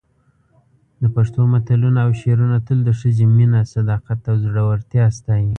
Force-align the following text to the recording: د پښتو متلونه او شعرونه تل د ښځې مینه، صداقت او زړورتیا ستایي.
د 1.01 1.03
پښتو 1.15 1.39
متلونه 1.53 1.99
او 2.05 2.11
شعرونه 2.21 2.57
تل 2.67 2.79
د 2.85 2.89
ښځې 2.99 3.25
مینه، 3.35 3.59
صداقت 3.73 4.19
او 4.31 4.35
زړورتیا 4.43 5.05
ستایي. 5.17 5.49